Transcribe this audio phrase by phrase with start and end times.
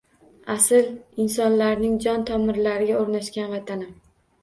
[0.53, 0.87] Asl
[1.25, 3.99] insonlarning jon tomirlariga oʻrnashgan vatanim!